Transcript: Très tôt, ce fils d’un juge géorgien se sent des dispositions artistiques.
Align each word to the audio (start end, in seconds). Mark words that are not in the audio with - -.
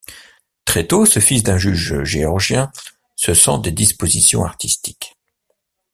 Très 0.65 0.87
tôt, 0.87 1.05
ce 1.05 1.19
fils 1.19 1.43
d’un 1.43 1.59
juge 1.59 2.03
géorgien 2.05 2.71
se 3.15 3.35
sent 3.35 3.59
des 3.61 3.71
dispositions 3.71 4.43
artistiques. 4.43 5.15